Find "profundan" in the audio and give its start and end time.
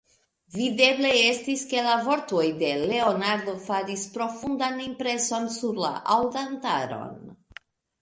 4.19-4.83